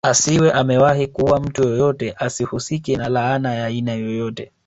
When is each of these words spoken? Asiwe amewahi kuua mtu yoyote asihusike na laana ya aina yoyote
Asiwe 0.07 0.51
amewahi 0.51 1.07
kuua 1.07 1.39
mtu 1.39 1.63
yoyote 1.63 2.13
asihusike 2.19 2.95
na 2.97 3.09
laana 3.09 3.53
ya 3.55 3.65
aina 3.65 3.91
yoyote 3.93 4.51